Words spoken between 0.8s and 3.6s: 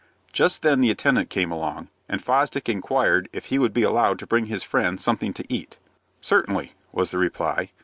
the attendant came along, and Fosdick inquired if he